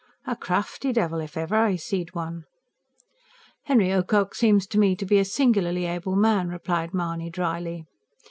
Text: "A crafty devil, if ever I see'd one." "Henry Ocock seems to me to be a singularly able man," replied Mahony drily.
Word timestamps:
"A 0.25 0.35
crafty 0.35 0.91
devil, 0.91 1.19
if 1.19 1.37
ever 1.37 1.55
I 1.55 1.75
see'd 1.75 2.15
one." 2.15 2.45
"Henry 3.65 3.91
Ocock 3.93 4.33
seems 4.33 4.65
to 4.65 4.79
me 4.79 4.95
to 4.95 5.05
be 5.05 5.19
a 5.19 5.23
singularly 5.23 5.85
able 5.85 6.15
man," 6.15 6.49
replied 6.49 6.91
Mahony 6.91 7.29
drily. 7.29 7.85